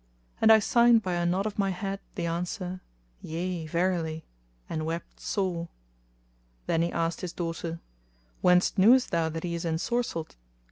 [0.41, 2.81] and I signed by a nod of my head the answer,
[3.21, 4.25] "Yea, verily;"
[4.67, 5.69] and wept sore.
[6.65, 7.79] Then he asked his daughter,
[8.41, 10.37] "Whence knewest thou that he is ensorcelled?"